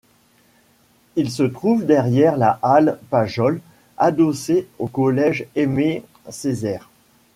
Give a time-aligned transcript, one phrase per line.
[1.15, 3.61] Il se trouve derrière la Halle Pajol,
[3.99, 6.89] adossé au collège Aimé-Césaire.